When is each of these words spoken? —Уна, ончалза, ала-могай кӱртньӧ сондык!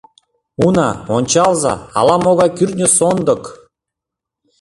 —Уна, 0.65 0.89
ончалза, 1.17 1.73
ала-могай 1.99 2.49
кӱртньӧ 2.57 2.87
сондык! 2.97 3.43